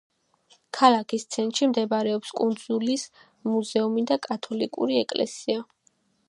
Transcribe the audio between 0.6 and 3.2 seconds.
ქალაქის ცენტრში მდებარეობს კუნძულის